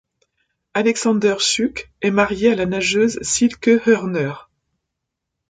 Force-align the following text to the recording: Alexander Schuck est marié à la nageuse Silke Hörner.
Alexander 0.73 1.35
Schuck 1.37 1.91
est 2.01 2.09
marié 2.09 2.53
à 2.53 2.55
la 2.55 2.65
nageuse 2.65 3.19
Silke 3.21 3.67
Hörner. 3.85 4.33